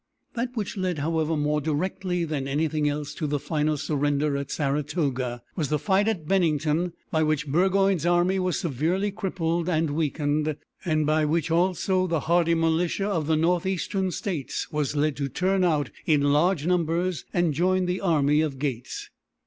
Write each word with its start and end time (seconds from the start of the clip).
That 0.33 0.49
which 0.57 0.77
led, 0.77 0.97
however, 0.97 1.37
more 1.37 1.61
directly 1.61 2.23
than 2.25 2.47
anything 2.47 2.89
else 2.89 3.13
to 3.13 3.27
the 3.27 3.37
final 3.37 3.77
surrender 3.77 4.35
at 4.35 4.49
Saratoga 4.49 5.43
was 5.55 5.69
the 5.69 5.77
fight 5.77 6.07
at 6.07 6.27
Bennington, 6.27 6.93
by 7.11 7.21
which 7.21 7.45
Burgoyne's 7.45 8.03
army 8.03 8.39
was 8.39 8.57
severely 8.59 9.11
crippled 9.11 9.69
and 9.69 9.91
weakened, 9.91 10.55
and 10.83 11.05
by 11.05 11.23
which 11.25 11.51
also, 11.51 12.07
the 12.07 12.21
hardy 12.21 12.55
militia 12.55 13.05
of 13.07 13.27
the 13.27 13.37
North 13.37 13.67
eastern 13.67 14.09
States 14.09 14.71
were 14.71 14.87
led 14.95 15.15
to 15.17 15.29
turn 15.29 15.63
out 15.63 15.91
in 16.07 16.23
large 16.33 16.65
numbers 16.65 17.23
and 17.31 17.53
join 17.53 17.85
the 17.85 18.01
army 18.01 18.41
of 18.41 18.57
Gates. 18.57 19.11